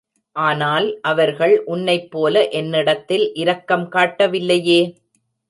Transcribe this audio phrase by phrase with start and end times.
[0.35, 4.81] ஆனால், அவர்கள் உன்னைப் போல என்னிடத்தில் இரக்கம் காட்டவில்லையே!